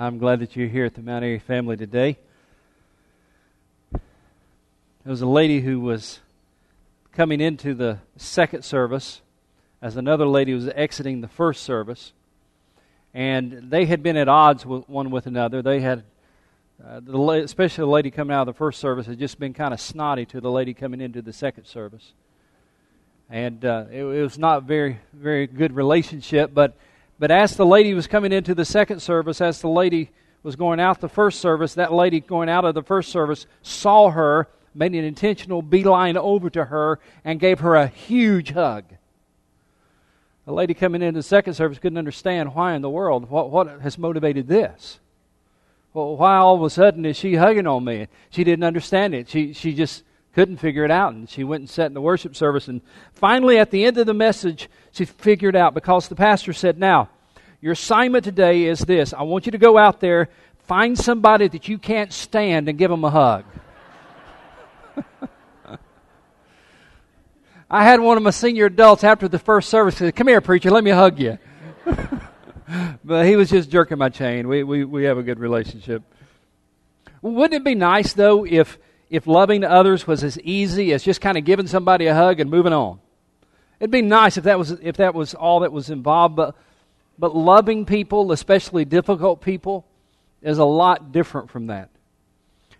[0.00, 2.18] I'm glad that you're here at the Mount Airy family today.
[3.90, 4.00] There
[5.04, 6.20] was a lady who was
[7.10, 9.22] coming into the second service
[9.82, 12.12] as another lady was exiting the first service.
[13.12, 15.62] And they had been at odds with one with another.
[15.62, 16.04] They had,
[16.86, 19.74] uh, the, especially the lady coming out of the first service, had just been kind
[19.74, 22.12] of snotty to the lady coming into the second service.
[23.28, 26.76] And uh, it, it was not very, very good relationship, but
[27.18, 30.10] but as the lady was coming into the second service, as the lady
[30.42, 34.10] was going out the first service, that lady going out of the first service saw
[34.10, 38.84] her, made an intentional beeline over to her, and gave her a huge hug.
[40.46, 43.80] The lady coming into the second service couldn't understand why in the world, what, what
[43.80, 45.00] has motivated this?
[45.92, 48.06] Well, why all of a sudden is she hugging on me?
[48.30, 49.28] She didn't understand it.
[49.28, 50.04] She, she just
[50.38, 51.14] couldn't figure it out.
[51.14, 52.68] And she went and sat in the worship service.
[52.68, 52.80] And
[53.12, 57.08] finally, at the end of the message, she figured out because the pastor said, Now,
[57.60, 60.28] your assignment today is this I want you to go out there,
[60.60, 63.46] find somebody that you can't stand, and give them a hug.
[67.68, 70.70] I had one of my senior adults after the first service say, Come here, preacher,
[70.70, 71.36] let me hug you.
[73.04, 74.46] but he was just jerking my chain.
[74.46, 76.04] We, we, we have a good relationship.
[77.22, 78.78] Wouldn't it be nice, though, if
[79.10, 82.50] if loving others was as easy as just kind of giving somebody a hug and
[82.50, 83.00] moving on.
[83.80, 86.56] It'd be nice if that was if that was all that was involved, but
[87.18, 89.84] but loving people, especially difficult people,
[90.42, 91.90] is a lot different from that.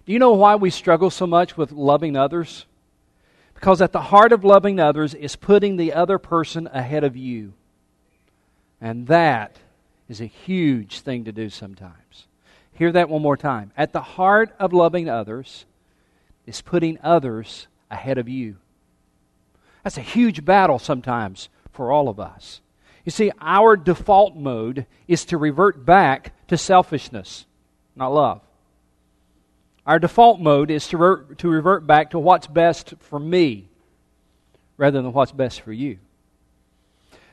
[0.06, 2.66] Do you know why we struggle so much with loving others?
[3.54, 7.54] Because at the heart of loving others is putting the other person ahead of you.
[8.80, 9.56] And that
[10.08, 12.26] is a huge thing to do sometimes.
[12.72, 13.72] Hear that one more time.
[13.76, 15.66] At the heart of loving others
[16.48, 18.56] is putting others ahead of you.
[19.84, 22.60] That's a huge battle sometimes for all of us.
[23.05, 27.46] You see, our default mode is to revert back to selfishness,
[27.94, 28.42] not love.
[29.86, 33.68] Our default mode is to, re- to revert back to what's best for me
[34.77, 35.98] rather than what's best for you.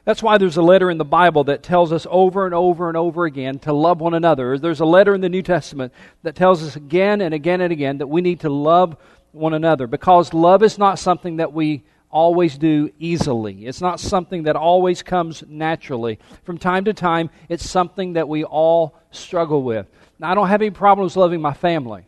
[0.05, 2.95] That's why there's a letter in the Bible that tells us over and over and
[2.95, 4.57] over again to love one another.
[4.59, 7.97] There's a letter in the New Testament that tells us again and again and again
[7.97, 8.95] that we need to love
[9.31, 13.65] one another because love is not something that we always do easily.
[13.65, 16.19] It's not something that always comes naturally.
[16.43, 19.87] From time to time, it's something that we all struggle with.
[20.19, 22.05] Now, I don't have any problems loving my family.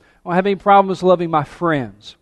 [0.00, 2.14] I don't have any problems loving my friends.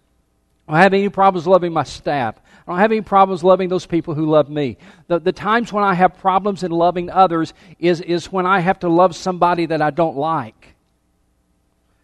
[0.68, 2.40] I don't have any problems loving my staff.
[2.66, 4.76] I don't have any problems loving those people who love me.
[5.06, 8.80] The, the times when I have problems in loving others is, is when I have
[8.80, 10.74] to love somebody that I don't like.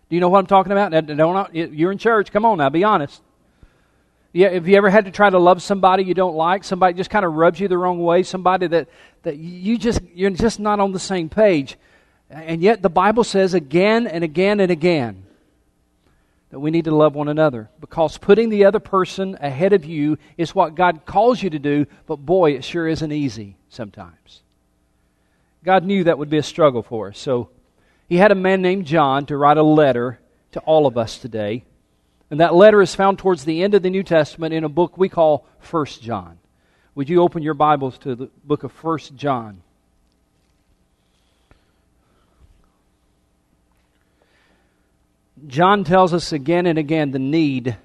[0.08, 0.90] Do you know what I'm talking about?
[0.90, 2.30] Don't, you're in church.
[2.30, 3.20] Come on now, be honest.
[4.32, 6.64] Yeah, have you ever had to try to love somebody you don't like?
[6.64, 8.22] Somebody just kind of rubs you the wrong way.
[8.22, 8.88] Somebody that,
[9.24, 11.76] that you just you're just not on the same page.
[12.30, 15.24] And yet the Bible says again and again and again
[16.52, 20.18] that we need to love one another because putting the other person ahead of you
[20.36, 24.42] is what God calls you to do, but boy, it sure isn't easy sometimes.
[25.64, 27.18] God knew that would be a struggle for us.
[27.18, 27.48] So
[28.06, 30.20] he had a man named John to write a letter
[30.50, 31.64] to all of us today.
[32.30, 34.98] And that letter is found towards the end of the New Testament in a book
[34.98, 36.38] we call First John.
[36.94, 39.62] Would you open your Bibles to the book of First John?
[45.46, 47.76] John tells us again and again the need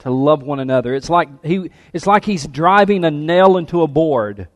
[0.00, 0.94] to love one another.
[0.94, 4.48] It's like, he, it's like he's driving a nail into a board.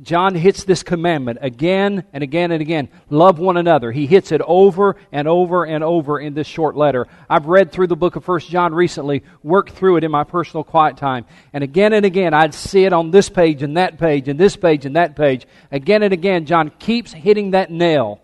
[0.00, 2.88] John hits this commandment again and again and again.
[3.08, 3.92] Love one another.
[3.92, 7.06] He hits it over and over and over in this short letter.
[7.30, 10.64] I've read through the book of First John recently, worked through it in my personal
[10.64, 11.26] quiet time.
[11.52, 14.56] And again and again, I'd see it on this page and that page and this
[14.56, 15.46] page and that page.
[15.70, 18.20] Again and again, John keeps hitting that nail.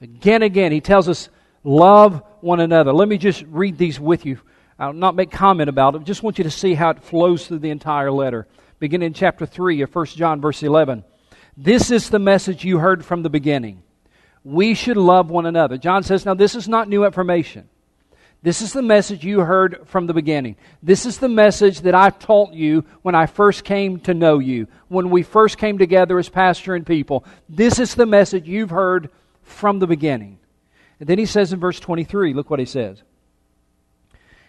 [0.00, 1.28] Again and again, he tells us,
[1.64, 2.92] love one another.
[2.92, 4.38] Let me just read these with you.
[4.78, 6.04] I'll not make comment about it.
[6.04, 8.46] Just want you to see how it flows through the entire letter.
[8.78, 11.04] Beginning in chapter 3 of 1 John, verse 11.
[11.56, 13.82] This is the message you heard from the beginning.
[14.44, 15.76] We should love one another.
[15.76, 17.68] John says, now this is not new information.
[18.40, 20.54] This is the message you heard from the beginning.
[20.80, 24.68] This is the message that I taught you when I first came to know you,
[24.86, 27.24] when we first came together as pastor and people.
[27.48, 29.10] This is the message you've heard
[29.42, 30.38] from the beginning.
[31.00, 33.02] And then he says in verse 23, look what he says.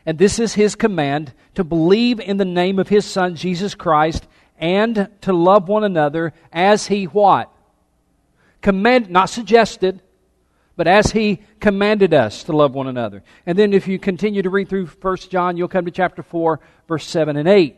[0.05, 4.27] And this is his command to believe in the name of his Son, Jesus Christ,
[4.57, 7.51] and to love one another as he what?
[8.61, 10.01] Command, not suggested,
[10.75, 13.23] but as he commanded us to love one another.
[13.45, 16.59] And then if you continue to read through 1 John, you'll come to chapter 4,
[16.87, 17.75] verse 7 and 8.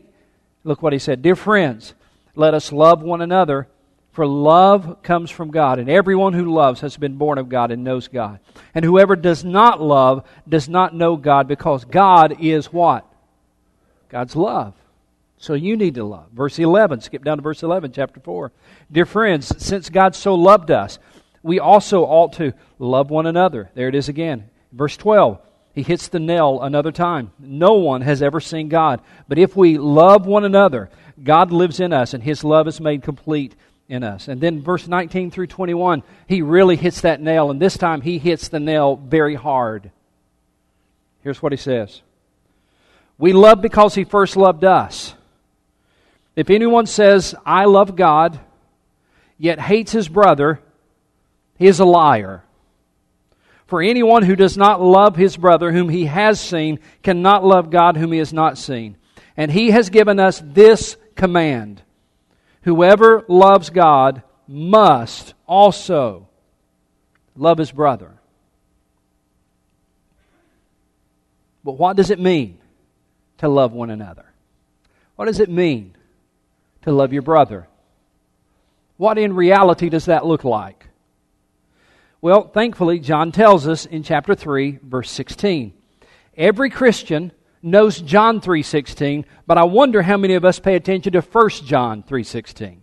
[0.63, 1.21] Look what he said.
[1.21, 1.93] Dear friends,
[2.35, 3.67] let us love one another
[4.11, 7.83] For love comes from God, and everyone who loves has been born of God and
[7.83, 8.39] knows God.
[8.75, 13.05] And whoever does not love does not know God because God is what?
[14.09, 14.73] God's love.
[15.37, 16.27] So you need to love.
[16.33, 18.51] Verse 11, skip down to verse 11, chapter 4.
[18.91, 20.99] Dear friends, since God so loved us,
[21.41, 23.71] we also ought to love one another.
[23.73, 24.49] There it is again.
[24.73, 25.39] Verse 12,
[25.73, 27.31] he hits the nail another time.
[27.39, 29.01] No one has ever seen God.
[29.29, 30.89] But if we love one another,
[31.23, 33.55] God lives in us, and his love is made complete
[33.91, 34.29] in us.
[34.29, 38.17] And then verse 19 through 21, he really hits that nail, and this time he
[38.17, 39.91] hits the nail very hard.
[41.23, 42.01] Here's what he says
[43.17, 45.13] We love because he first loved us.
[46.37, 48.39] If anyone says, I love God,
[49.37, 50.61] yet hates his brother,
[51.59, 52.43] he is a liar.
[53.67, 57.97] For anyone who does not love his brother whom he has seen cannot love God
[57.97, 58.95] whom he has not seen.
[59.35, 61.81] And he has given us this command
[62.63, 66.27] Whoever loves God must also
[67.35, 68.11] love his brother.
[71.63, 72.57] But what does it mean
[73.39, 74.25] to love one another?
[75.15, 75.95] What does it mean
[76.83, 77.67] to love your brother?
[78.97, 80.87] What in reality does that look like?
[82.21, 85.73] Well, thankfully, John tells us in chapter 3, verse 16.
[86.37, 87.31] Every Christian
[87.61, 92.03] knows John 3:16, but I wonder how many of us pay attention to 1 John
[92.03, 92.81] 3:16.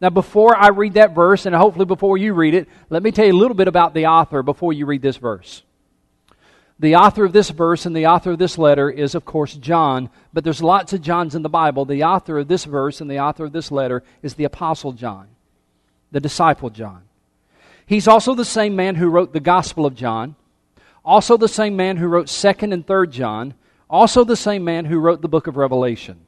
[0.00, 3.26] Now before I read that verse and hopefully before you read it, let me tell
[3.26, 5.62] you a little bit about the author before you read this verse.
[6.80, 10.10] The author of this verse and the author of this letter is of course John,
[10.32, 11.84] but there's lots of Johns in the Bible.
[11.84, 15.26] The author of this verse and the author of this letter is the apostle John,
[16.12, 17.02] the disciple John.
[17.84, 20.36] He's also the same man who wrote the Gospel of John,
[21.04, 23.54] also the same man who wrote 2nd and 3rd John,
[23.88, 26.26] also the same man who wrote the book of Revelation.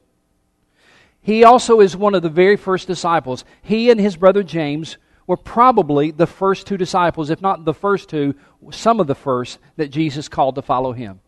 [1.21, 3.45] He also is one of the very first disciples.
[3.61, 4.97] He and his brother James
[5.27, 8.33] were probably the first two disciples, if not the first two,
[8.71, 11.19] some of the first that Jesus called to follow him.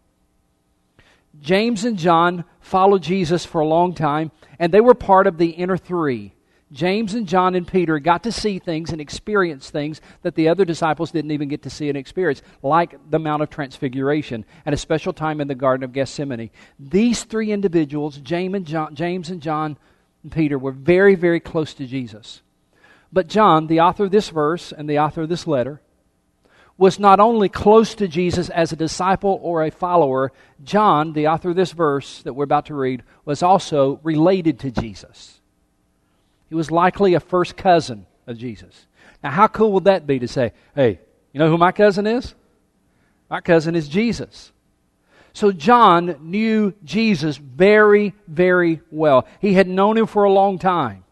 [1.40, 5.50] James and John followed Jesus for a long time, and they were part of the
[5.50, 6.33] inner three
[6.74, 10.66] James and John and Peter got to see things and experience things that the other
[10.66, 14.78] disciples didn't even get to see and experience, like the Mount of Transfiguration and a
[14.78, 16.50] special time in the Garden of Gethsemane.
[16.80, 19.78] These three individuals, James and John, James and, John
[20.24, 22.42] and Peter, were very, very close to Jesus.
[23.12, 25.80] But John, the author of this verse and the author of this letter,
[26.76, 30.32] was not only close to Jesus as a disciple or a follower,
[30.64, 34.72] John, the author of this verse that we're about to read, was also related to
[34.72, 35.40] Jesus.
[36.54, 38.86] He was likely a first cousin of Jesus.
[39.24, 41.00] Now, how cool would that be to say, hey,
[41.32, 42.36] you know who my cousin is?
[43.28, 44.52] My cousin is Jesus.
[45.34, 49.28] So John knew Jesus very, very well.
[49.40, 51.06] He had known him for a long time.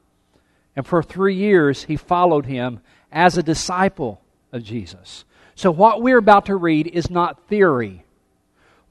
[0.76, 2.80] And for three years, he followed him
[3.12, 4.22] as a disciple
[4.52, 5.26] of Jesus.
[5.56, 8.06] So what we're about to read is not theory.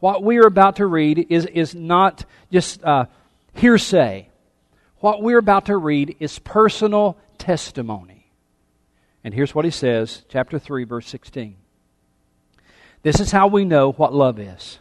[0.00, 3.04] What we're about to read is, is not just uh,
[3.54, 4.29] hearsay.
[5.00, 8.30] What we're about to read is personal testimony.
[9.24, 11.56] And here's what he says, chapter 3, verse 16.
[13.02, 14.78] This is how we know what love is.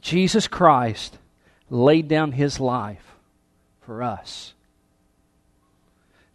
[0.00, 1.18] Jesus Christ
[1.70, 3.14] laid down his life
[3.80, 4.52] for us.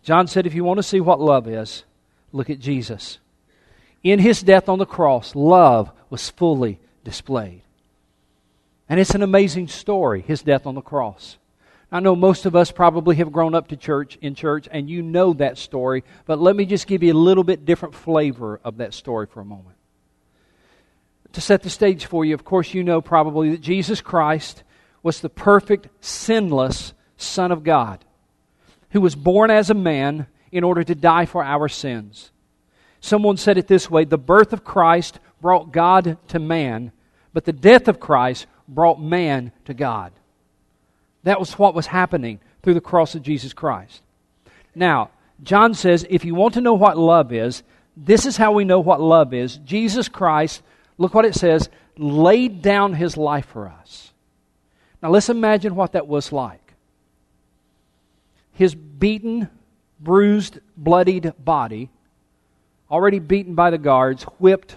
[0.04, 1.84] John said, if you want to see what love is,
[2.32, 3.20] look at Jesus.
[4.04, 7.62] In his death on the cross, love was fully displayed.
[8.88, 11.38] And it's an amazing story, his death on the cross.
[11.92, 15.02] I know most of us probably have grown up to church in church and you
[15.02, 18.78] know that story, but let me just give you a little bit different flavor of
[18.78, 19.76] that story for a moment.
[21.34, 24.64] To set the stage for you, of course, you know probably that Jesus Christ
[25.02, 28.06] was the perfect, sinless Son of God
[28.92, 32.32] who was born as a man in order to die for our sins.
[33.00, 36.92] Someone said it this way the birth of Christ brought God to man,
[37.34, 40.12] but the death of Christ brought man to God.
[41.24, 44.02] That was what was happening through the cross of Jesus Christ.
[44.76, 45.12] Now,
[45.44, 47.64] John says if you want to know what love is,
[47.96, 49.58] this is how we know what love is.
[49.58, 50.62] Jesus Christ,
[50.98, 54.14] look what it says, laid down his life for us.
[55.02, 56.74] Now let's imagine what that was like.
[58.54, 59.50] His beaten,
[60.00, 61.90] bruised, bloodied body,
[62.92, 64.76] already beaten by the guards, whipped,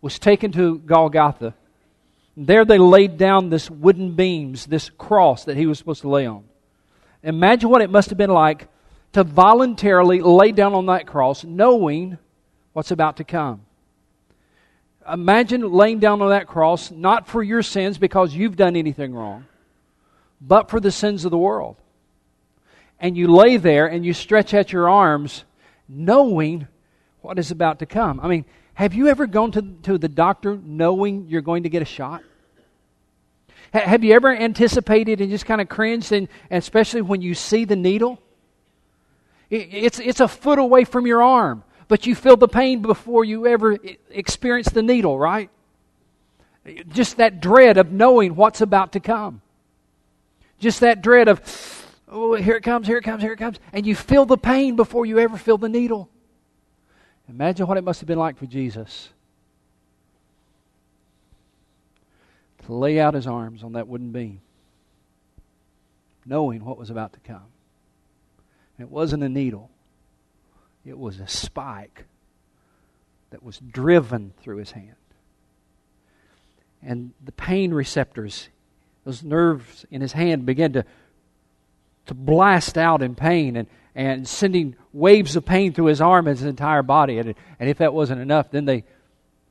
[0.00, 1.54] was taken to Golgotha
[2.36, 6.26] there they laid down this wooden beams, this cross that he was supposed to lay
[6.26, 6.44] on.
[7.22, 8.68] Imagine what it must have been like
[9.12, 12.18] to voluntarily lay down on that cross knowing
[12.72, 13.60] what's about to come.
[15.12, 19.46] Imagine laying down on that cross, not for your sins because you've done anything wrong,
[20.40, 21.76] but for the sins of the world.
[23.02, 25.44] and you lay there and you stretch out your arms
[25.88, 26.68] knowing
[27.20, 28.20] what is about to come.
[28.20, 28.44] I mean,
[28.74, 32.22] have you ever gone to, to the doctor knowing you're going to get a shot?
[33.72, 37.64] have you ever anticipated and just kind of cringed, and, and especially when you see
[37.64, 38.20] the needle?
[39.48, 43.24] It, it's, it's a foot away from your arm, but you feel the pain before
[43.24, 43.78] you ever
[44.10, 45.48] experience the needle, right?
[46.88, 49.40] Just that dread of knowing what's about to come.
[50.58, 51.40] Just that dread of,
[52.08, 53.58] oh, here it comes, here it comes, here it comes.
[53.72, 56.08] And you feel the pain before you ever feel the needle.
[57.32, 59.08] Imagine what it must have been like for Jesus
[62.66, 64.42] to lay out his arms on that wooden beam,
[66.26, 67.46] knowing what was about to come.
[68.78, 69.70] It wasn't a needle,
[70.84, 72.04] it was a spike
[73.30, 74.94] that was driven through his hand.
[76.82, 78.50] And the pain receptors,
[79.06, 80.84] those nerves in his hand, began to,
[82.06, 86.38] to blast out in pain and, and sending waves of pain through his arm and
[86.38, 87.18] his entire body.
[87.18, 88.84] And, and if that wasn't enough, then they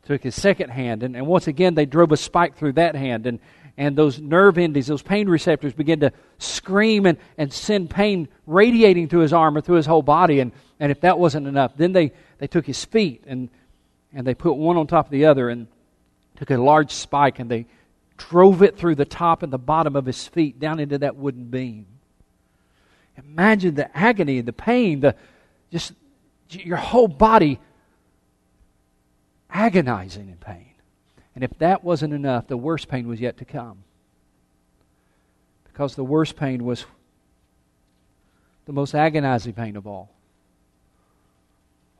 [0.06, 3.28] took his second hand, and, and once again they drove a spike through that hand,
[3.28, 3.40] and,
[3.78, 9.08] and those nerve endings, those pain receptors began to scream and, and send pain radiating
[9.08, 10.40] through his arm or through his whole body.
[10.40, 13.50] And, and if that wasn't enough, then they, they took his feet and,
[14.14, 15.68] and they put one on top of the other and
[16.36, 17.66] took a large spike and they
[18.18, 21.46] drove it through the top and the bottom of his feet down into that wooden
[21.46, 21.86] beam.
[23.18, 25.16] Imagine the agony, the pain, the
[25.72, 25.94] just
[26.50, 27.60] your whole body
[29.50, 30.74] agonizing in pain.
[31.36, 33.84] And if that wasn't enough, the worst pain was yet to come.
[35.64, 36.86] Because the worst pain was
[38.66, 40.10] the most agonizing pain of all.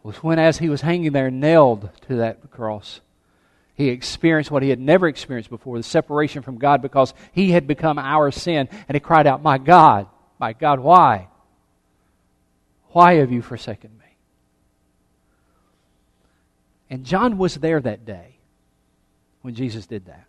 [0.04, 3.02] Was when, as he was hanging there nailed to that cross,
[3.76, 7.68] he experienced what he had never experienced before the separation from God because he had
[7.68, 8.68] become our sin.
[8.88, 10.08] And he cried out, My God,
[10.42, 11.28] my God, why?
[12.90, 14.18] Why have you forsaken me?
[16.90, 18.40] And John was there that day
[19.44, 20.26] when Jesus did that.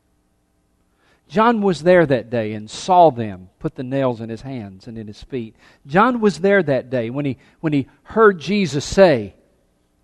[1.29, 4.99] John was there that day and saw them put the nails in his hands and
[4.99, 5.57] in his feet.
[5.87, 9.35] John was there that day when he, when he heard Jesus say,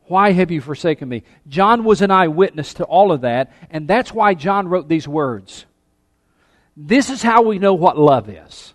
[0.06, 1.22] Why have you forsaken me?
[1.48, 5.66] John was an eyewitness to all of that, and that's why John wrote these words.
[6.74, 8.72] This is how we know what love is.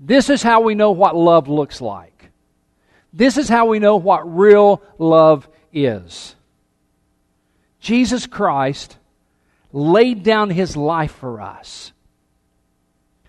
[0.00, 2.30] This is how we know what love looks like.
[3.12, 6.34] This is how we know what real love is.
[7.80, 8.96] Jesus Christ
[9.72, 11.92] laid down his life for us.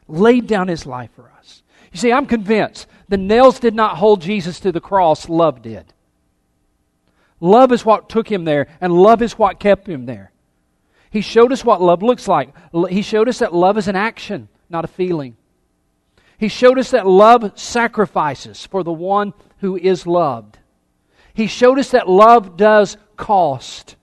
[0.08, 1.62] Laid down his life for us.
[1.92, 5.94] You see, I'm convinced the nails did not hold Jesus to the cross, love did.
[7.42, 10.32] Love is what took him there, and love is what kept him there.
[11.10, 12.54] He showed us what love looks like.
[12.90, 15.36] He showed us that love is an action, not a feeling.
[16.42, 20.58] He showed us that love sacrifices for the one who is loved.
[21.36, 23.96] He showed us that love does cost.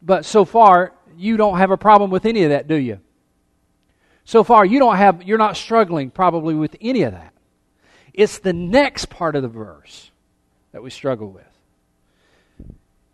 [0.00, 2.98] But so far, you don't have a problem with any of that, do you?
[4.24, 7.34] So far, you don't have, you're not struggling probably with any of that.
[8.14, 10.10] It's the next part of the verse
[10.72, 11.44] that we struggle with.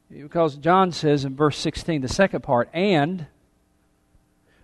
[0.08, 3.26] Because John says in verse 16, the second part, and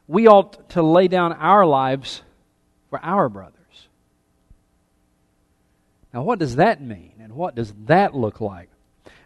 [0.07, 2.23] we ought to lay down our lives
[3.03, 3.89] our brothers.
[6.13, 7.13] Now, what does that mean?
[7.21, 8.69] And what does that look like?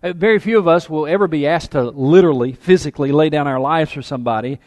[0.03, 3.61] Uh, very few of us will ever be asked to literally, physically lay down our
[3.61, 4.59] lives for somebody.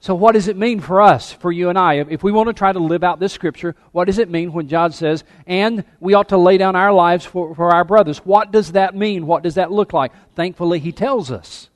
[0.00, 1.94] So, what does it mean for us, for you and I?
[1.94, 4.68] If we want to try to live out this scripture, what does it mean when
[4.68, 8.18] John says, and we ought to lay down our lives for, for our brothers?
[8.18, 9.26] What does that mean?
[9.26, 10.12] What does that look like?
[10.34, 11.70] Thankfully, he tells us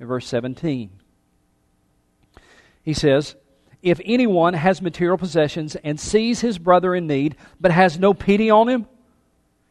[0.00, 0.90] in verse 17.
[2.82, 3.36] He says,
[3.84, 8.48] If anyone has material possessions and sees his brother in need, but has no pity
[8.48, 8.86] on him,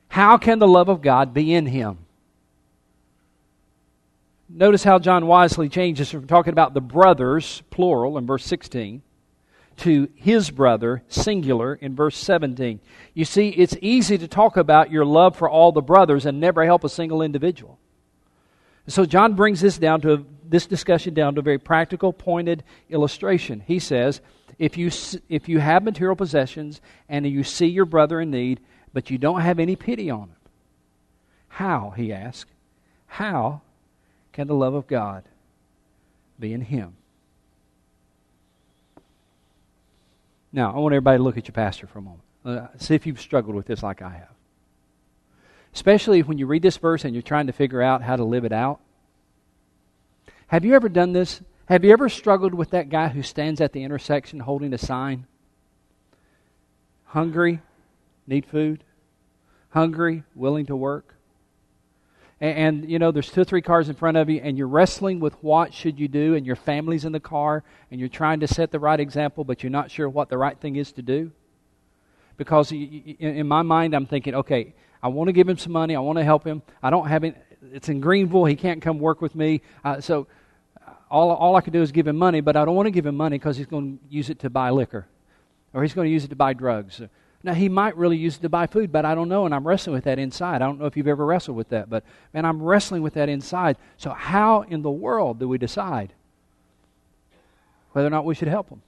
[0.08, 1.98] how can the love of God be in him?
[4.48, 9.02] Notice how John wisely changes from talking about the brothers, plural, in verse 16,
[9.78, 12.80] to his brother, singular, in verse 17.
[13.16, 16.64] You see, it's easy to talk about your love for all the brothers and never
[16.66, 17.80] help a single individual.
[18.86, 22.64] So John brings this down to a, this discussion down to a very practical, pointed
[22.90, 23.64] illustration.
[23.66, 24.22] He says,
[24.60, 24.92] if you
[25.30, 28.60] if you have material possessions and you see your brother in need,
[28.94, 30.36] but you don't have any pity on him,
[31.48, 31.94] how?
[31.96, 32.50] He asks.
[33.08, 33.62] How
[34.32, 35.24] can the love of God
[36.40, 36.96] be in him?
[40.52, 42.24] Now, I want everybody to look at your pastor for a moment.
[42.46, 44.34] Uh, see if you've struggled with this like I have.
[45.74, 48.46] Especially when you read this verse and you're trying to figure out how to live
[48.46, 48.80] it out.
[50.54, 51.42] Have you ever done this?
[51.66, 55.26] Have you ever struggled with that guy who stands at the intersection holding a sign?
[57.14, 57.60] hungry,
[58.28, 58.84] need food,
[59.70, 61.16] hungry, willing to work.
[62.40, 64.68] And, and, you know, there's two or three cars in front of you, and you're
[64.68, 68.40] wrestling with what should you do, and your family's in the car, and you're trying
[68.42, 71.02] to set the right example, but you're not sure what the right thing is to
[71.02, 71.32] do.
[72.38, 75.96] Because in my mind, I'm thinking, okay, I want to give him some money.
[75.96, 76.62] I want to help him.
[76.82, 77.36] I don't have it.
[77.72, 78.46] It's in Greenville.
[78.46, 79.62] He can't come work with me.
[79.84, 80.28] Uh, so
[81.14, 83.06] all, all I can do is give him money, but I don't want to give
[83.06, 85.06] him money because he's going to use it to buy liquor
[85.72, 87.02] or he's going to use it to buy drugs.
[87.44, 89.68] Now, he might really use it to buy food, but I don't know, and I'm
[89.68, 90.56] wrestling with that inside.
[90.56, 92.04] I don't know if you've ever wrestled with that, but
[92.34, 93.78] man, I'm wrestling with that inside.
[93.98, 96.14] So, how in the world do we decide
[97.92, 98.82] whether or not we should help them?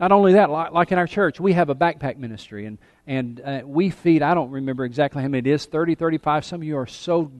[0.00, 3.40] Not only that, like, like in our church, we have a backpack ministry, and, and
[3.40, 6.44] uh, we feed, I don't remember exactly how many it is, 30, 35.
[6.44, 7.32] Some of you are so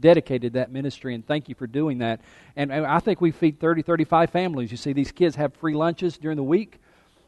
[0.00, 2.20] dedicated that ministry, and thank you for doing that.
[2.56, 4.70] And, and I think we feed 30, 35 families.
[4.70, 6.78] You see, these kids have free lunches during the week,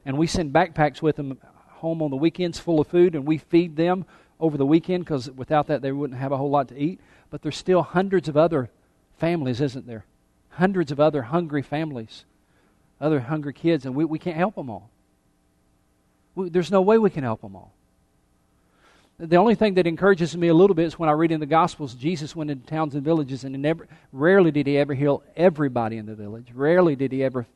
[0.05, 3.39] and we send backpacks with them home on the weekends full of food, and we
[3.39, 4.05] feed them
[4.39, 7.01] over the weekend because without that they wouldn't have a whole lot to eat.
[7.31, 8.71] But there's still hundreds of other
[9.19, 10.05] families, isn't there?
[10.51, 12.25] Hundreds of other hungry families,
[13.01, 14.91] other hungry kids, and we, we can't help them all.
[16.35, 17.73] We, there's no way we can help them all.
[19.23, 21.47] The only thing that encourages me a little bit is when I read in the
[21.47, 25.99] Gospels, Jesus went into towns and villages, and never, rarely did he ever heal everybody
[25.99, 26.49] in the village.
[26.55, 27.47] Rarely did he ever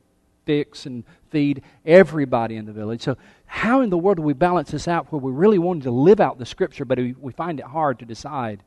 [0.45, 3.01] fix and feed everybody in the village.
[3.01, 3.17] So,
[3.47, 6.19] how in the world do we balance this out where we really wanted to live
[6.19, 8.61] out the scripture, but we find it hard to decide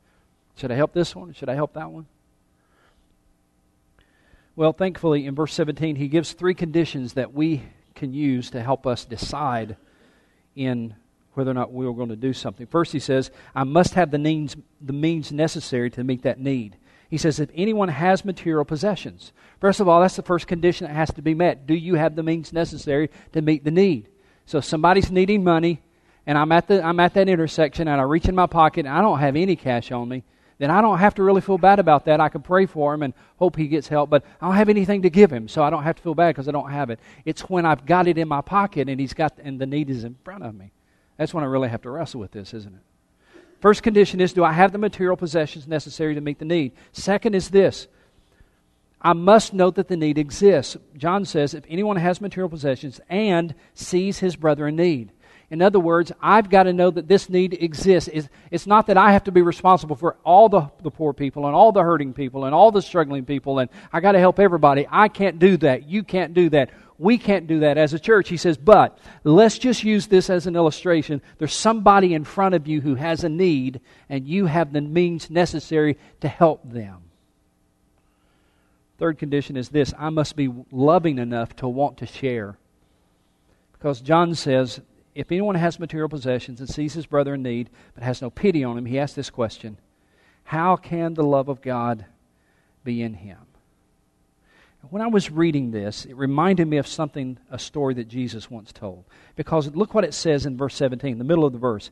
[0.57, 1.31] should I help this one?
[1.31, 2.05] Should I help that one?
[4.57, 7.63] Well, thankfully, in verse 17, he gives three conditions that we
[7.95, 9.77] can use to help us decide
[10.57, 10.95] in
[11.33, 12.67] whether or not we are going to do something.
[12.67, 16.77] First, he says, I must have the means, the means necessary to meet that need.
[17.09, 20.93] He says, if anyone has material possessions, first of all, that's the first condition that
[20.93, 21.65] has to be met.
[21.65, 24.09] Do you have the means necessary to meet the need?
[24.45, 25.81] So if somebody's needing money,
[26.27, 28.95] and I'm at, the, I'm at that intersection, and I reach in my pocket, and
[28.95, 30.23] I don't have any cash on me,
[30.59, 32.19] then I don't have to really feel bad about that.
[32.19, 35.01] I can pray for him and hope he gets help, but I don't have anything
[35.03, 36.99] to give him, so I don't have to feel bad because I don't have it.
[37.25, 40.03] It's when I've got it in my pocket and he's got and the need is
[40.03, 40.71] in front of me.
[41.19, 43.41] That's when I really have to wrestle with this, isn't it?
[43.59, 46.71] First condition is do I have the material possessions necessary to meet the need?
[46.93, 47.89] Second is this
[49.01, 50.77] I must note that the need exists.
[50.95, 55.11] John says if anyone has material possessions and sees his brother in need.
[55.49, 58.09] In other words, I've got to know that this need exists.
[58.49, 61.55] It's not that I have to be responsible for all the, the poor people and
[61.55, 64.87] all the hurting people and all the struggling people and I got to help everybody.
[64.89, 65.89] I can't do that.
[65.89, 66.69] You can't do that.
[66.99, 68.27] We can't do that as a church.
[68.27, 71.21] He says, but let's just use this as an illustration.
[71.37, 75.29] There's somebody in front of you who has a need, and you have the means
[75.29, 77.03] necessary to help them.
[78.97, 82.57] Third condition is this I must be loving enough to want to share.
[83.71, 84.81] Because John says,
[85.15, 88.61] if anyone has material possessions and sees his brother in need, but has no pity
[88.61, 89.77] on him, he asks this question
[90.43, 92.05] How can the love of God
[92.83, 93.39] be in him?
[94.89, 98.71] When I was reading this, it reminded me of something, a story that Jesus once
[98.71, 99.03] told.
[99.35, 101.91] Because look what it says in verse 17, the middle of the verse.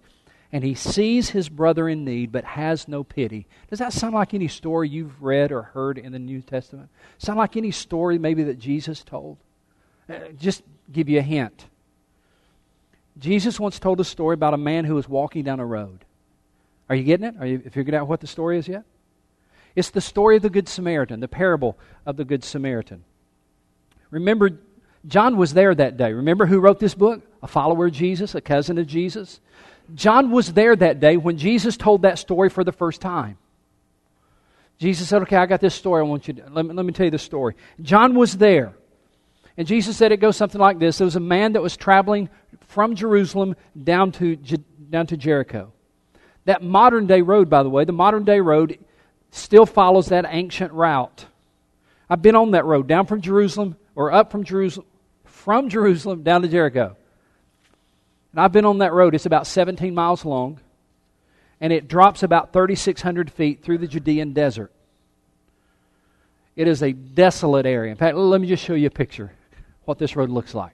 [0.51, 3.47] And he sees his brother in need, but has no pity.
[3.69, 6.89] Does that sound like any story you've read or heard in the New Testament?
[7.17, 9.37] Sound like any story maybe that Jesus told?
[10.09, 11.65] Uh, just give you a hint.
[13.19, 16.05] Jesus once told a story about a man who was walking down a road.
[16.89, 17.35] Are you getting it?
[17.39, 18.85] Are you figured out what the story is yet?
[19.77, 23.03] It's the story of the Good Samaritan, the parable of the Good Samaritan.
[24.09, 24.49] Remember,
[25.05, 26.13] John was there that day.
[26.13, 27.21] Remember who wrote this book?
[27.43, 29.39] A follower of Jesus, a cousin of Jesus.
[29.93, 33.37] John was there that day when Jesus told that story for the first time.
[34.79, 36.01] Jesus said, Okay, I got this story.
[36.01, 37.53] I want you to, let me, let me tell you the story.
[37.79, 38.73] John was there.
[39.57, 42.29] And Jesus said it goes something like this There was a man that was traveling
[42.61, 44.37] from Jerusalem down to,
[44.89, 45.71] down to Jericho.
[46.45, 48.79] That modern day road, by the way, the modern day road
[49.31, 51.25] still follows that ancient route.
[52.09, 54.87] I've been on that road down from Jerusalem or up from Jerusalem,
[55.25, 56.95] from Jerusalem down to Jericho.
[58.31, 59.15] And I've been on that road.
[59.15, 60.59] It's about 17 miles long,
[61.59, 64.71] and it drops about 3,600 feet through the Judean desert.
[66.55, 67.91] It is a desolate area.
[67.91, 69.31] In fact, let me just show you a picture
[69.85, 70.73] what this road looks like.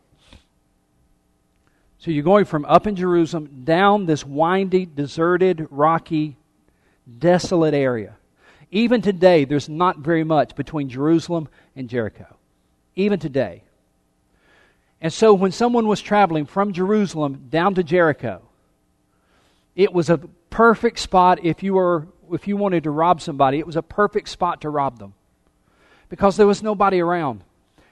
[1.99, 6.35] So you're going from up in Jerusalem down this windy, deserted, rocky,
[7.19, 8.17] desolate area.
[8.73, 12.25] Even today, there's not very much between Jerusalem and Jericho.
[12.95, 13.61] Even today.
[14.99, 18.41] And so when someone was traveling from Jerusalem down to Jericho,
[19.75, 20.17] it was a
[20.49, 24.27] perfect spot if you were if you wanted to rob somebody, it was a perfect
[24.27, 25.13] spot to rob them.
[26.09, 27.43] Because there was nobody around.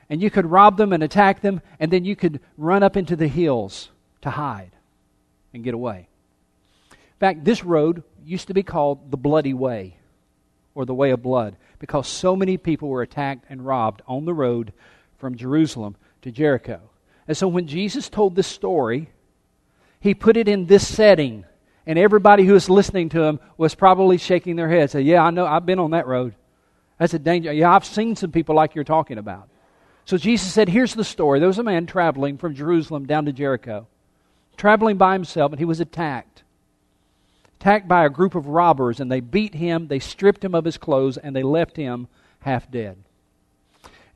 [0.09, 3.15] And you could rob them and attack them, and then you could run up into
[3.15, 3.91] the hills
[4.21, 4.71] to hide.
[5.53, 6.07] and get away.
[6.91, 9.97] In fact, this road used to be called the Bloody Way
[10.73, 14.33] or the Way of Blood because so many people were attacked and robbed on the
[14.33, 14.73] road
[15.17, 16.79] from Jerusalem to Jericho.
[17.27, 19.09] And so when Jesus told this story,
[19.99, 21.45] he put it in this setting,
[21.85, 24.91] and everybody who was listening to him was probably shaking their heads.
[24.93, 25.45] Say, "Yeah, I know.
[25.45, 26.35] I've been on that road.
[26.97, 27.51] That's a danger.
[27.51, 29.47] Yeah, I've seen some people like you're talking about."
[30.05, 31.39] So Jesus said, "Here's the story.
[31.39, 33.87] There was a man traveling from Jerusalem down to Jericho,
[34.57, 36.43] traveling by himself, and he was attacked."
[37.61, 40.79] Attacked by a group of robbers, and they beat him, they stripped him of his
[40.79, 42.07] clothes, and they left him
[42.39, 42.97] half dead.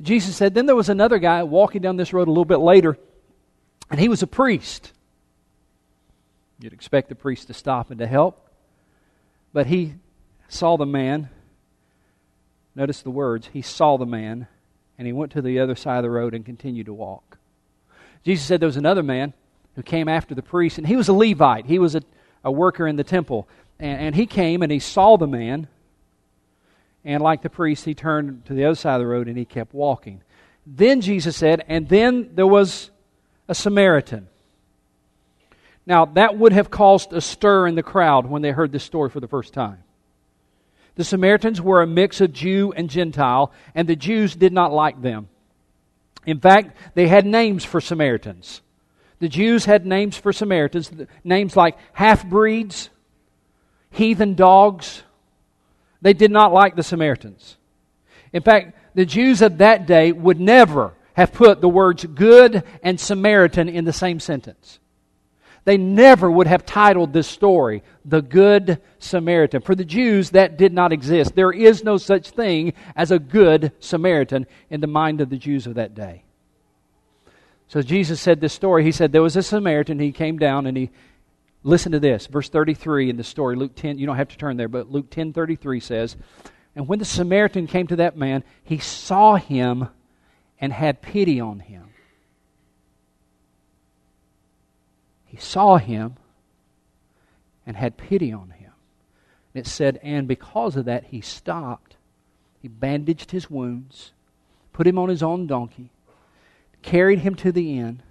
[0.01, 2.97] Jesus said, Then there was another guy walking down this road a little bit later,
[3.91, 4.93] and he was a priest.
[6.59, 8.49] You'd expect the priest to stop and to help.
[9.53, 9.93] But he
[10.47, 11.29] saw the man.
[12.73, 13.51] Notice the words.
[13.53, 14.47] He saw the man,
[14.97, 17.37] and he went to the other side of the road and continued to walk.
[18.23, 19.33] Jesus said there was another man
[19.75, 21.67] who came after the priest, and he was a Levite.
[21.67, 22.01] He was a,
[22.45, 23.49] a worker in the temple.
[23.79, 25.67] And, and he came and he saw the man,
[27.03, 29.43] and like the priest, he turned to the other side of the road and he
[29.45, 30.21] kept walking.
[30.65, 32.89] Then Jesus said, and then there was
[33.49, 34.27] a Samaritan
[35.85, 39.09] now, that would have caused a stir in the crowd when they heard this story
[39.09, 39.83] for the first time.
[40.95, 45.01] The Samaritans were a mix of Jew and Gentile, and the Jews did not like
[45.01, 45.27] them.
[46.25, 48.61] In fact, they had names for Samaritans.
[49.19, 50.91] The Jews had names for Samaritans,
[51.23, 52.89] names like half breeds,
[53.91, 55.03] heathen dogs.
[56.01, 57.57] They did not like the Samaritans.
[58.33, 62.99] In fact, the Jews of that day would never have put the words good and
[62.99, 64.79] Samaritan in the same sentence.
[65.63, 69.61] They never would have titled this story, The Good Samaritan.
[69.61, 71.33] For the Jews, that did not exist.
[71.33, 75.65] There is no such thing as a good Samaritan in the mind of the Jews
[75.65, 76.24] of that day.
[77.67, 78.83] So Jesus said this story.
[78.83, 79.99] He said there was a Samaritan.
[79.99, 80.91] He came down and he
[81.63, 82.27] listen to this.
[82.27, 85.09] Verse 33 in the story, Luke 10, you don't have to turn there, but Luke
[85.09, 86.15] 10 33 says,
[86.75, 89.89] And when the Samaritan came to that man, he saw him
[90.59, 91.89] and had pity on him.
[95.35, 96.15] he saw him
[97.65, 98.71] and had pity on him.
[99.53, 101.97] And it said, and because of that, he stopped.
[102.61, 104.13] He bandaged his wounds,
[104.71, 105.91] put him on his own donkey,
[106.85, 108.03] carried him to the inn,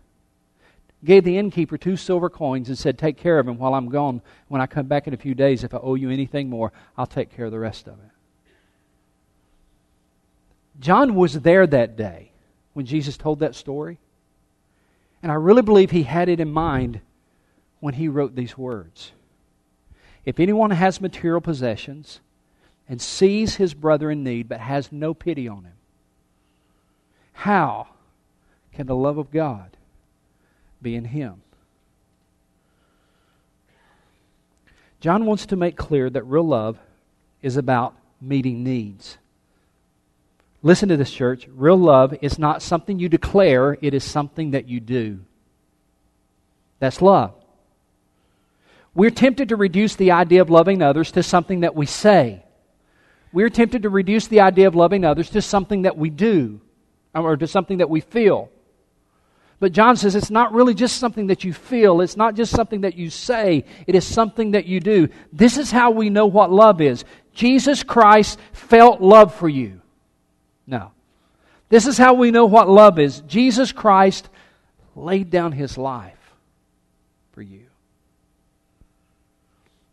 [1.04, 4.20] gave the innkeeper two silver coins, and said, Take care of him while I'm gone.
[4.48, 7.06] When I come back in a few days, if I owe you anything more, I'll
[7.06, 8.10] take care of the rest of it.
[10.80, 12.32] John was there that day
[12.72, 13.98] when Jesus told that story.
[15.22, 17.00] And I really believe he had it in mind
[17.78, 19.12] when he wrote these words.
[20.24, 22.20] If anyone has material possessions
[22.88, 25.74] and sees his brother in need but has no pity on him,
[27.34, 27.93] how
[28.74, 29.76] can the love of God
[30.82, 31.42] be in him?
[35.00, 36.78] John wants to make clear that real love
[37.42, 39.18] is about meeting needs.
[40.62, 41.46] Listen to this, church.
[41.54, 45.20] Real love is not something you declare, it is something that you do.
[46.78, 47.34] That's love.
[48.94, 52.42] We're tempted to reduce the idea of loving others to something that we say.
[53.30, 56.60] We're tempted to reduce the idea of loving others to something that we do
[57.14, 58.48] or to something that we feel.
[59.64, 62.82] But John says it's not really just something that you feel, it's not just something
[62.82, 65.08] that you say, it is something that you do.
[65.32, 67.06] This is how we know what love is.
[67.32, 69.80] Jesus Christ felt love for you.
[70.66, 70.92] No.
[71.70, 73.22] This is how we know what love is.
[73.22, 74.28] Jesus Christ
[74.94, 76.34] laid down his life
[77.32, 77.64] for you.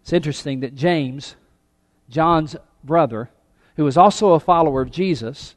[0.01, 1.37] It's interesting that James,
[2.09, 3.29] John's brother,
[3.77, 5.55] who was also a follower of Jesus,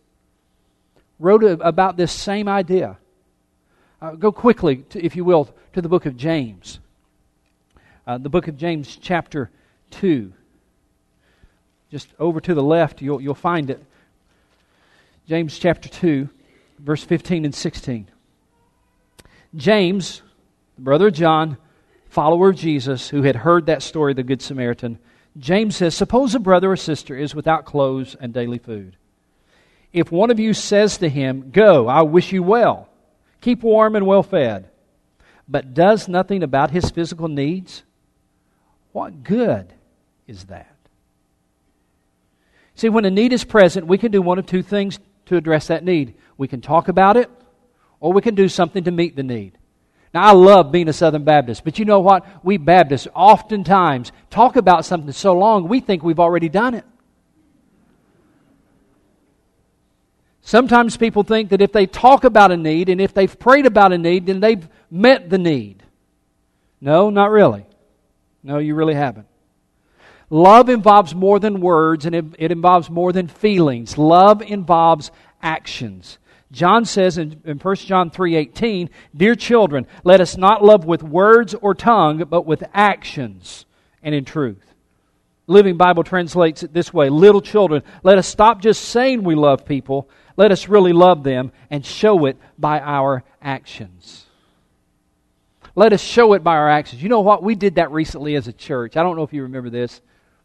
[1.18, 2.96] wrote about this same idea.
[4.00, 6.80] Uh, go quickly, to, if you will, to the book of James.
[8.07, 9.50] Uh, the book of James, chapter
[9.92, 10.33] 2.
[11.90, 13.83] Just over to the left, you'll, you'll find it.
[15.26, 16.28] James chapter 2,
[16.78, 18.09] verse 15 and 16.
[19.57, 20.22] James,
[20.76, 21.57] the brother of John,
[22.09, 24.98] follower of Jesus who had heard that story of the Good Samaritan,
[25.38, 28.96] James says, Suppose a brother or sister is without clothes and daily food.
[29.92, 32.88] If one of you says to him, Go, I wish you well,
[33.44, 34.70] keep warm and well fed,
[35.46, 37.83] but does nothing about his physical needs,
[38.92, 39.70] what good
[40.26, 40.74] is that?
[42.74, 45.66] See, when a need is present, we can do one of two things to address
[45.66, 46.14] that need.
[46.38, 47.30] We can talk about it,
[48.00, 49.59] or we can do something to meet the need.
[50.14, 52.26] Now, I love being a Southern Baptist, but you know what?
[52.42, 56.85] We Baptists oftentimes talk about something so long we think we've already done it.
[60.46, 63.94] Sometimes people think that if they talk about a need and if they've prayed about
[63.94, 65.83] a need, then they've met the need.
[66.83, 67.64] No, not really.
[68.42, 69.26] No, you really haven't.
[70.28, 73.96] Love involves more than words and it, it involves more than feelings.
[73.96, 75.11] Love involves
[75.42, 76.18] actions.
[76.52, 81.54] John says in, in 1 John 3:18, "Dear children, let us not love with words
[81.54, 83.64] or tongue, but with actions
[84.02, 84.74] and in truth."
[85.46, 89.64] Living Bible translates it this way, "Little children, let us stop just saying we love
[89.64, 94.27] people, let us really love them and show it by our actions."
[95.77, 97.03] Let us show it by our actions.
[97.03, 97.42] You know what?
[97.42, 98.97] We did that recently as a church.
[98.97, 100.01] I don't know if you remember this.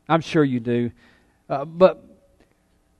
[0.07, 0.89] I'm sure you do.
[1.47, 2.03] Uh, but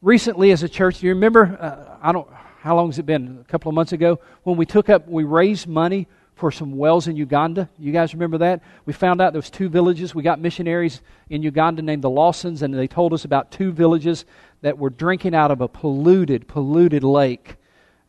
[0.03, 1.57] recently as a church, you remember?
[1.59, 2.27] Uh, I don't
[2.61, 3.39] how long has it been?
[3.39, 6.07] A couple of months ago when we took up, we raised money
[6.39, 7.69] for some wells in Uganda.
[7.77, 8.63] You guys remember that?
[8.85, 10.15] We found out there was two villages.
[10.15, 14.23] We got missionaries in Uganda named the Lawsons, and they told us about two villages
[14.61, 17.57] that were drinking out of a polluted, polluted lake.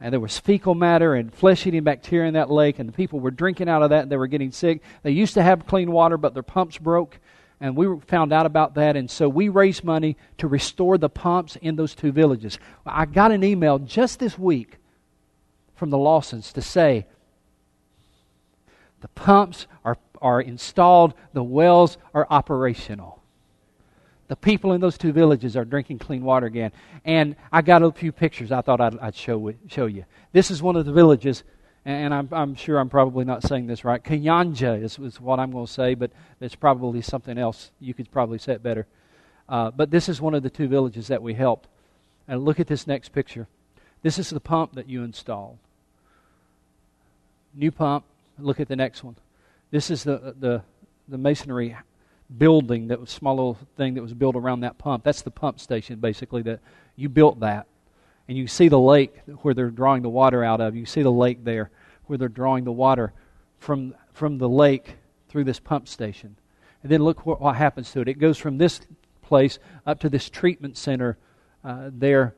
[0.01, 3.33] And there was fecal matter and flesh-eating bacteria in that lake, and the people were
[3.33, 4.81] drinking out of that, and they were getting sick.
[5.03, 7.19] They used to have clean water, but their pumps broke,
[7.61, 11.57] and we found out about that, and so we raised money to restore the pumps
[11.57, 12.61] in those two villages.
[12.87, 14.79] I got an email just this week
[15.75, 17.07] from the Lawsons to say
[19.01, 23.21] the pumps are, are installed, the wells are operational.
[24.29, 26.71] The people in those two villages are drinking clean water again.
[27.05, 30.05] And I got a few pictures I thought I'd, I'd show, show you.
[30.33, 31.43] This is one of the villages
[31.85, 34.03] and I'm, I'm, sure I'm probably not saying this right.
[34.03, 36.11] Kanyanja is, is what I'm going to say, but
[36.41, 37.71] it's probably something else.
[37.81, 38.87] You could probably say it better.
[39.49, 41.69] Uh, but this is one of the two villages that we helped.
[42.29, 43.49] And look at this next picture.
[44.03, 45.59] This is the pump that you installed.
[47.55, 48.05] New pump.
[48.43, 49.17] Look at the next one.
[49.71, 50.63] This is the, the,
[51.09, 51.77] the masonry
[52.37, 55.05] building, that was small little thing that was built around that pump.
[55.05, 56.61] That's the pump station, basically, that
[56.97, 57.67] you built that
[58.31, 60.77] and you see the lake where they're drawing the water out of.
[60.77, 61.71] You see the lake there
[62.07, 63.13] where they're drawing the water
[63.59, 64.95] from, from the lake
[65.29, 66.37] through this pump station.
[66.85, 68.09] And then look what, what happens to it.
[68.09, 68.81] It goes from this
[69.23, 71.19] place up to this treatment center
[71.65, 72.37] uh, there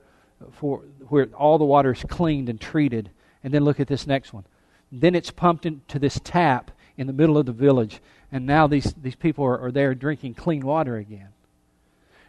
[0.53, 3.11] for where all the water is cleaned and treated.
[3.45, 4.45] And then look at this next one.
[4.93, 8.01] Then it's pumped into this tap in the middle of the village.
[8.31, 11.29] And now these, these people are, are there drinking clean water again.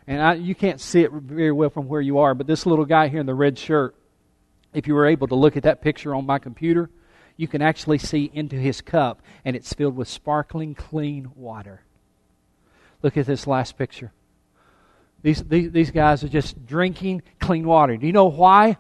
[0.08, 2.86] And I, you can't see it very well from where you are, but this little
[2.86, 3.96] guy here in the red shirt,
[4.74, 6.90] if you were able to look at that picture on my computer,
[7.38, 11.82] you can actually see into his cup, and it's filled with sparkling, clean water.
[13.02, 14.12] Look at this last picture.
[15.22, 17.96] These, these, these guys are just drinking clean water.
[17.96, 18.78] Do you know why?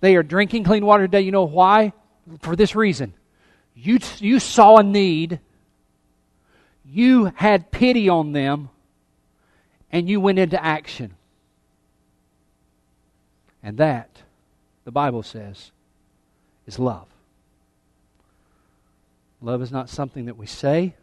[0.00, 1.20] They are drinking clean water today.
[1.20, 1.92] You know why?
[2.40, 3.14] For this reason.
[3.74, 5.40] You, you saw a need,
[6.84, 8.68] you had pity on them
[9.92, 11.14] and you went into action.
[13.62, 14.22] And that,
[14.84, 15.70] the Bible says,
[16.66, 17.06] is love.
[19.40, 20.94] Love is not something that we say,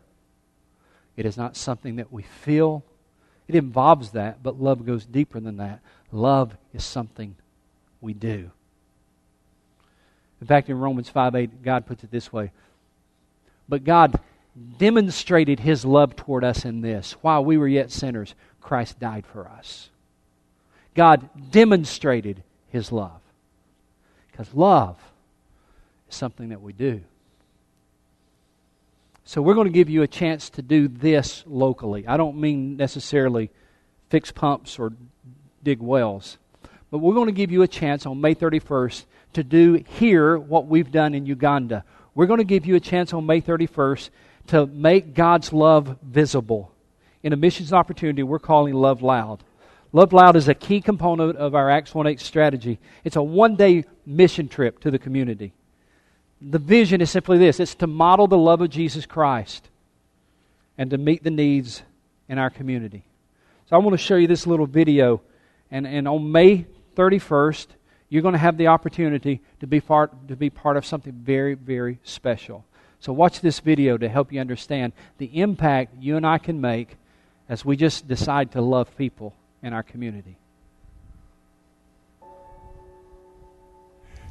[1.15, 2.83] it is not something that we feel.
[3.47, 5.79] It involves that, but love goes deeper than that.
[6.11, 7.35] Love is something
[8.01, 8.51] we do.
[10.41, 12.51] In fact, in Romans 5 8, God puts it this way
[13.67, 14.19] But God
[14.77, 19.47] demonstrated his love toward us in this while we were yet sinners, Christ died for
[19.47, 19.89] us.
[20.93, 23.21] God demonstrated his love.
[24.31, 24.97] Because love
[26.09, 27.01] is something that we do.
[29.25, 32.07] So we're going to give you a chance to do this locally.
[32.07, 33.49] I don't mean necessarily
[34.09, 34.93] fix pumps or
[35.63, 36.37] dig wells.
[36.89, 40.67] But we're going to give you a chance on May 31st to do here what
[40.67, 41.83] we've done in Uganda.
[42.15, 44.09] We're going to give you a chance on May 31st
[44.47, 46.71] to make God's love visible
[47.23, 49.43] in a missions opportunity we're calling Love Loud.
[49.91, 52.79] Love Loud is a key component of our Acts 1 8 strategy.
[53.03, 55.53] It's a one day mission trip to the community.
[56.41, 59.69] The vision is simply this it's to model the love of Jesus Christ
[60.77, 61.81] and to meet the needs
[62.29, 63.03] in our community.
[63.69, 65.21] So I want to show you this little video.
[65.69, 67.67] And, and on May 31st,
[68.09, 71.53] you're going to have the opportunity to be, part, to be part of something very,
[71.53, 72.65] very special.
[72.99, 76.97] So watch this video to help you understand the impact you and I can make
[77.49, 80.37] as we just decide to love people in our community.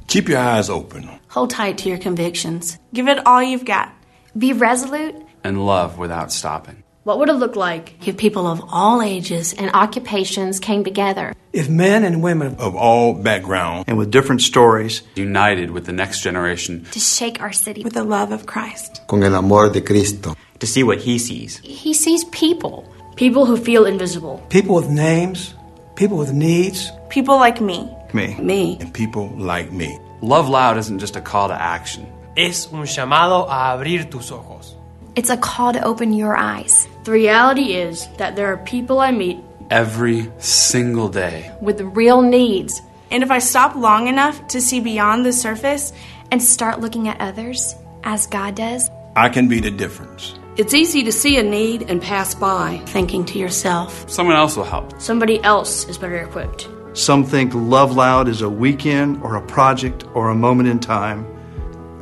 [0.07, 1.09] Keep your eyes open.
[1.29, 2.79] Hold tight to your convictions.
[2.93, 3.93] Give it all you've got.
[4.37, 5.15] Be resolute.
[5.43, 6.83] And love without stopping.
[7.07, 11.33] What would it look like if people of all ages and occupations came together?
[11.53, 16.19] If men and women of all backgrounds and with different stories united with the next
[16.21, 18.99] generation to shake our city with the love of Christ.
[19.07, 20.35] Con el amor de Cristo.
[20.59, 21.59] To see what he sees.
[21.59, 22.83] He sees people
[23.15, 24.45] People who feel invisible.
[24.49, 25.55] People with names.
[25.95, 26.91] People with needs.
[27.07, 27.89] People like me.
[28.11, 28.35] Me.
[28.35, 28.77] Me.
[28.81, 29.97] And people like me.
[30.21, 32.05] Love Loud isn't just a call to action.
[32.35, 34.76] Es un llamado a abrir tus ojos.
[35.17, 36.87] It's a call to open your eyes.
[37.03, 39.39] The reality is that there are people I meet,
[39.71, 41.51] every single day.
[41.59, 45.91] with real needs And if I stop long enough to see beyond the surface,
[46.31, 48.91] and start looking at others as God does.
[49.15, 50.35] I can be the difference.
[50.55, 52.79] It's easy to see a need and pass by.
[52.85, 55.01] thinking to yourself, Someone else will help.
[55.01, 56.69] somebody else is better equipped.
[56.93, 61.25] Some think Love Loud is a weekend or a project or a moment in time.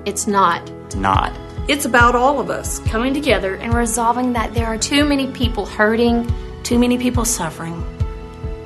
[0.06, 0.70] It's not.
[0.88, 1.32] It's not.
[1.68, 2.80] It's about all of us.
[2.80, 6.32] Coming together And resolving that there are too many people hurting
[6.64, 7.84] too many people suffering.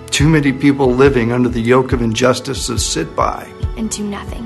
[0.09, 3.47] Too many people living under the yoke of injustice to sit by.
[3.77, 4.45] and do nothing.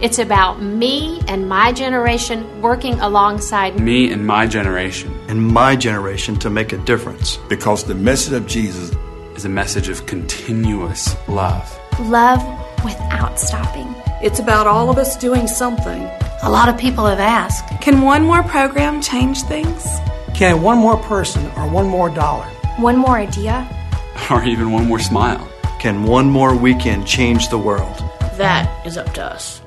[0.00, 6.36] It's about me and my generation working alongside Me and my generation and my generation
[6.38, 7.36] to make a difference.
[7.50, 8.96] Because the message of Jesus
[9.36, 11.68] is a message of continuous love.
[12.08, 12.42] love
[12.82, 13.94] without stopping.
[14.22, 16.08] It's about all of us doing something.
[16.42, 19.86] A lot of people have asked, can one more program change things?
[20.34, 22.46] Can one more person or one more dollar
[22.78, 23.68] One more idea,
[24.30, 25.46] Or even one more smile.
[25.80, 27.96] Can one more weekend change the world?
[28.38, 29.60] that is up to us.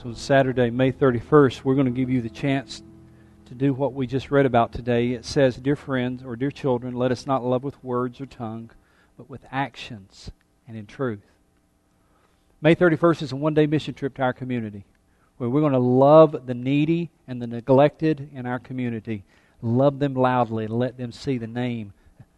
[0.00, 2.82] So on Saturday, May 31st, we're going to give you the chance
[3.46, 5.12] to do what we just read about today.
[5.12, 8.70] It says, Dear friends or dear children, let us not love with words or tongue,
[9.18, 10.30] but with actions
[10.66, 11.26] and in truth.
[12.62, 14.84] May 31st is a one day mission trip to our community
[15.36, 19.24] where we're going to love the needy and the neglected in our community.
[19.60, 21.92] Love them loudly and let them see the name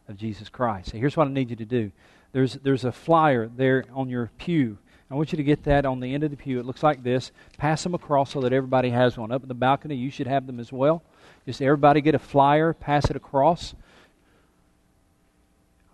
[0.09, 0.91] of Jesus Christ.
[0.91, 1.93] So here's what I need you to do
[2.33, 4.79] there's, there's a flyer there on your pew.
[5.11, 6.61] I want you to get that on the end of the pew.
[6.61, 7.33] It looks like this.
[7.59, 9.33] Pass them across so that everybody has one.
[9.33, 11.03] Up in the balcony, you should have them as well.
[11.47, 13.75] Just everybody get a flyer, pass it across.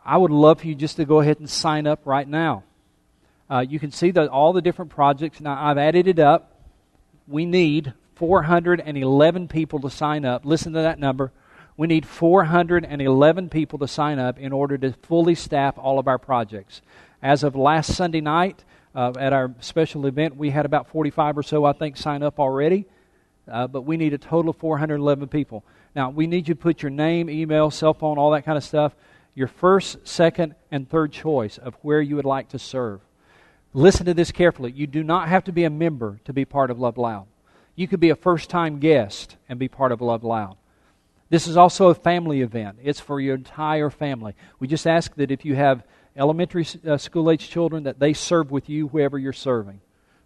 [0.06, 2.62] I would love for you just to go ahead and sign up right now.
[3.50, 5.40] Uh, you can see the, all the different projects.
[5.40, 6.62] Now, I've added it up.
[7.26, 10.46] We need 411 people to sign up.
[10.46, 11.32] Listen to that number.
[11.76, 16.18] We need 411 people to sign up in order to fully staff all of our
[16.18, 16.82] projects.
[17.20, 18.64] As of last Sunday night,
[18.94, 22.38] uh, at our special event, we had about 45 or so, I think, sign up
[22.38, 22.86] already.
[23.50, 25.64] Uh, but we need a total of 411 people.
[25.96, 28.62] Now, we need you to put your name, email, cell phone, all that kind of
[28.62, 28.94] stuff,
[29.36, 33.00] your first, second, and third choice of where you would like to serve.
[33.74, 34.72] Listen to this carefully.
[34.72, 37.26] You do not have to be a member to be part of Love Loud.
[37.76, 40.56] You could be a first time guest and be part of Love Loud.
[41.28, 44.34] This is also a family event, it's for your entire family.
[44.58, 45.84] We just ask that if you have
[46.16, 49.80] elementary uh, school age children, that they serve with you wherever you're serving.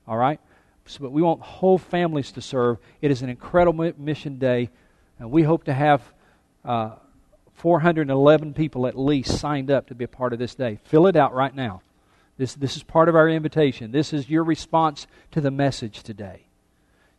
[0.07, 0.38] All right?
[0.87, 2.79] So, but we want whole families to serve.
[3.01, 4.70] It is an incredible mission day,
[5.18, 6.03] and we hope to have
[6.64, 6.92] uh,
[7.61, 10.79] 411 people at least signed up to be a part of this day.
[10.85, 11.83] Fill it out right now.
[12.38, 13.92] This, this is part of our invitation.
[13.92, 16.44] This is your response to the message today.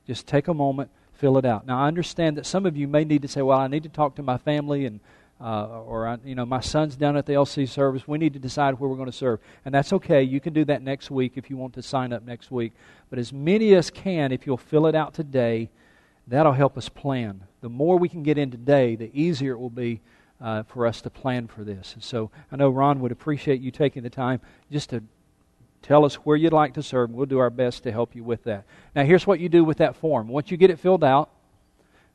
[0.08, 1.68] Just take a moment, fill it out.
[1.68, 3.90] Now, I understand that some of you may need to say, well, I need to
[3.90, 5.00] talk to my family and
[5.40, 8.08] uh, or you know my son's down at the LC service.
[8.08, 10.22] We need to decide where we're going to serve, and that's okay.
[10.22, 12.74] You can do that next week if you want to sign up next week.
[13.10, 15.70] But as many as can, if you'll fill it out today,
[16.28, 17.42] that'll help us plan.
[17.62, 20.00] The more we can get in today, the easier it will be
[20.42, 21.94] uh, for us to plan for this.
[21.94, 25.04] And so I know Ron would appreciate you taking the time just to
[25.82, 27.12] tell us where you'd like to serve.
[27.12, 28.66] We'll do our best to help you with that.
[28.96, 30.28] Now, here's what you do with that form.
[30.28, 31.30] Once you get it filled out,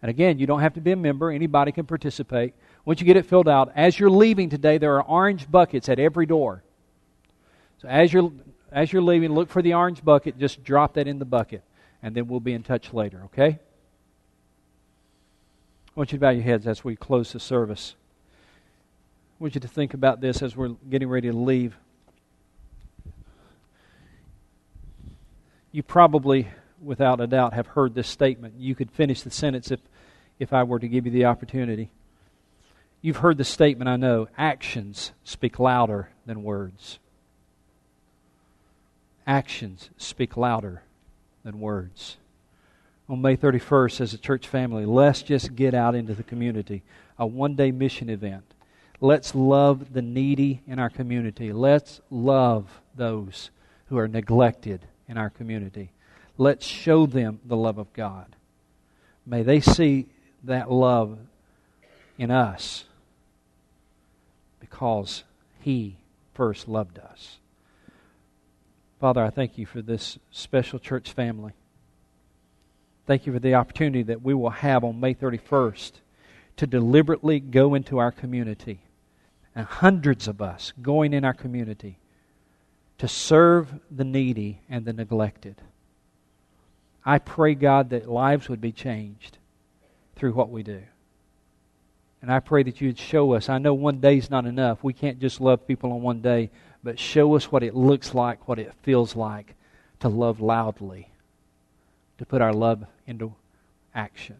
[0.03, 2.55] and again, you don't have to be a member, anybody can participate.
[2.85, 5.99] Once you get it filled out, as you're leaving today, there are orange buckets at
[5.99, 6.63] every door.
[7.79, 8.31] So as you're
[8.73, 11.63] as you're leaving, look for the orange bucket, just drop that in the bucket,
[12.03, 13.59] and then we'll be in touch later, okay?
[15.89, 17.95] I want you to bow your heads as we close the service.
[19.39, 21.77] I want you to think about this as we're getting ready to leave.
[25.73, 26.49] You probably,
[26.81, 28.55] without a doubt, have heard this statement.
[28.57, 29.81] You could finish the sentence if,
[30.39, 31.91] if I were to give you the opportunity.
[33.03, 36.99] You've heard the statement, I know actions speak louder than words.
[39.27, 40.83] Actions speak louder
[41.45, 42.17] than words.
[43.07, 46.83] On May 31st, as a church family, let's just get out into the community.
[47.19, 48.55] A one day mission event.
[49.01, 51.53] Let's love the needy in our community.
[51.53, 53.51] Let's love those
[53.89, 55.91] who are neglected in our community.
[56.39, 58.37] Let's show them the love of God.
[59.27, 60.07] May they see
[60.45, 61.19] that love
[62.19, 62.85] in us
[64.61, 65.25] because
[65.61, 65.97] He
[66.35, 67.39] first loved us.
[69.01, 71.53] Father, I thank you for this special church family.
[73.07, 75.93] Thank you for the opportunity that we will have on May 31st
[76.57, 78.81] to deliberately go into our community.
[79.57, 81.99] And hundreds of us going in our community
[82.99, 85.57] to serve the needy and the neglected.
[87.05, 89.39] I pray, God, that lives would be changed
[90.15, 90.83] through what we do.
[92.21, 93.49] And I pray that you'd show us.
[93.49, 94.85] I know one day's not enough.
[94.85, 96.51] We can't just love people on one day,
[96.83, 99.55] but show us what it looks like, what it feels like
[100.01, 101.09] to love loudly,
[102.19, 103.35] to put our love into
[103.95, 104.37] action.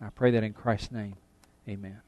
[0.00, 1.16] I pray that in Christ's name.
[1.68, 2.00] Amen.